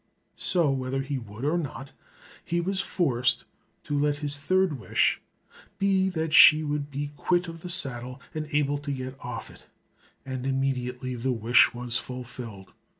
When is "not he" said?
1.59-2.59